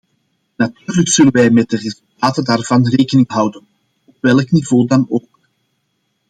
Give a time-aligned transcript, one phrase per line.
[0.57, 3.67] Natuurlijk zullen wij met de resultaten daarvan rekening houden,
[4.05, 5.39] op welk niveau dan ook.